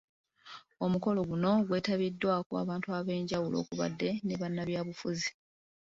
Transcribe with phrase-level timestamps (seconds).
[0.85, 4.09] Omukolo guno gwetabiddwako abantu abenjawulo okubadde
[4.41, 5.29] bannabyabufuzi.